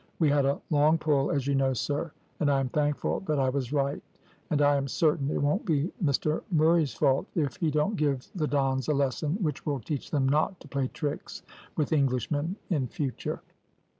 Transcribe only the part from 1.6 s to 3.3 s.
sir, and I am thankful